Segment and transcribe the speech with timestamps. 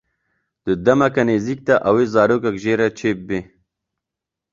[0.63, 3.39] Di demeke nêzik de ew ê zarokek jê re çêbibe.